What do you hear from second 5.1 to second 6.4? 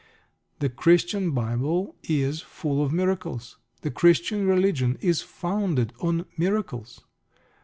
founded on